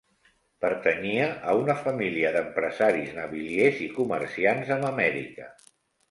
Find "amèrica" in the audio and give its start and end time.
4.89-5.47